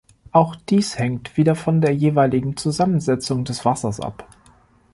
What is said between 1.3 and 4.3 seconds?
wieder von der jeweiligen Zusammensetzung des Wassers ab.